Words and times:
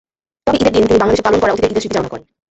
তবে 0.45 0.57
ঈদের 0.59 0.73
দিন 0.75 0.83
তিনি 0.89 0.99
বাংলাদেশে 1.01 1.25
পালন 1.25 1.39
করা 1.41 1.51
অতীতের 1.53 1.69
ঈদের 1.71 1.83
স্মৃতিচারণা 1.83 2.11
করেন। 2.11 2.23